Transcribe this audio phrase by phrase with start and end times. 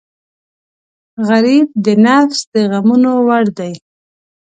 [1.27, 3.73] غریب د نفس د غمونو وړ دی